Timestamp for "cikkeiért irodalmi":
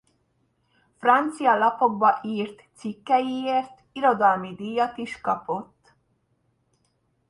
2.75-4.55